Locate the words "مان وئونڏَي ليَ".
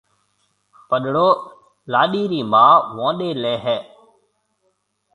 2.51-3.53